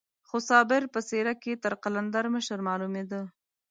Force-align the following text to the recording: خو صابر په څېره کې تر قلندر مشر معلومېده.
خو 0.27 0.37
صابر 0.49 0.83
په 0.93 0.99
څېره 1.09 1.33
کې 1.41 1.61
تر 1.63 1.73
قلندر 1.83 2.25
مشر 2.35 2.59
معلومېده. 2.67 3.21